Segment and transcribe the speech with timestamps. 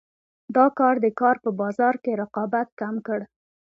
[0.55, 3.19] دا کار د کار په بازار کې رقابت کم کړ.